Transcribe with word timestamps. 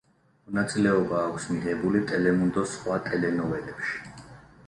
მონაწილეობა 0.45 1.19
აქვს 1.25 1.43
მიღებული 1.57 2.01
ტელემუნდოს 2.11 2.73
სხვა 2.77 2.97
ტელენოველებში. 3.09 4.01